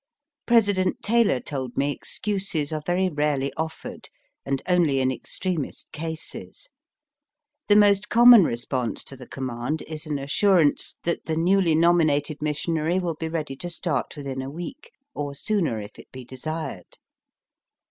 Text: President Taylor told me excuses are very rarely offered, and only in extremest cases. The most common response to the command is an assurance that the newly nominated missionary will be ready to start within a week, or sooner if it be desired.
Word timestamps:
President 0.47 1.03
Taylor 1.03 1.39
told 1.39 1.77
me 1.77 1.91
excuses 1.91 2.73
are 2.73 2.81
very 2.83 3.07
rarely 3.07 3.53
offered, 3.55 4.09
and 4.43 4.59
only 4.67 4.99
in 4.99 5.11
extremest 5.11 5.91
cases. 5.91 6.69
The 7.67 7.75
most 7.75 8.09
common 8.09 8.43
response 8.43 9.03
to 9.03 9.15
the 9.15 9.27
command 9.27 9.83
is 9.83 10.07
an 10.07 10.17
assurance 10.17 10.95
that 11.03 11.25
the 11.27 11.35
newly 11.37 11.75
nominated 11.75 12.41
missionary 12.41 12.97
will 12.97 13.13
be 13.13 13.29
ready 13.29 13.55
to 13.57 13.69
start 13.69 14.17
within 14.17 14.41
a 14.41 14.49
week, 14.49 14.89
or 15.13 15.35
sooner 15.35 15.79
if 15.79 15.99
it 15.99 16.11
be 16.11 16.25
desired. 16.25 16.97